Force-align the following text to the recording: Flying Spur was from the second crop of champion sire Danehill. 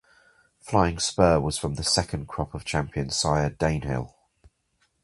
Flying 0.59 0.97
Spur 0.97 1.39
was 1.39 1.59
from 1.59 1.75
the 1.75 1.83
second 1.83 2.27
crop 2.27 2.55
of 2.55 2.65
champion 2.65 3.11
sire 3.11 3.51
Danehill. 3.51 4.15